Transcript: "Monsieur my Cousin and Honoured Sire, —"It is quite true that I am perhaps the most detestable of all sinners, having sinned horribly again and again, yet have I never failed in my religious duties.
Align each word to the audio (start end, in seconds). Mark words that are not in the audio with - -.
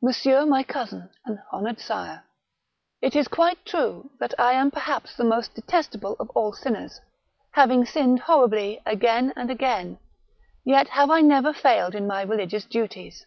"Monsieur 0.00 0.46
my 0.46 0.62
Cousin 0.62 1.10
and 1.26 1.38
Honoured 1.52 1.78
Sire, 1.78 2.24
—"It 3.02 3.14
is 3.14 3.28
quite 3.28 3.66
true 3.66 4.10
that 4.18 4.32
I 4.40 4.54
am 4.54 4.70
perhaps 4.70 5.14
the 5.14 5.24
most 5.26 5.52
detestable 5.52 6.16
of 6.18 6.30
all 6.30 6.54
sinners, 6.54 7.02
having 7.50 7.84
sinned 7.84 8.20
horribly 8.20 8.80
again 8.86 9.34
and 9.36 9.50
again, 9.50 9.98
yet 10.64 10.88
have 10.88 11.10
I 11.10 11.20
never 11.20 11.52
failed 11.52 11.94
in 11.94 12.06
my 12.06 12.22
religious 12.22 12.64
duties. 12.64 13.26